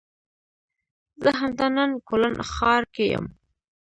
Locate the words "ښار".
2.53-2.81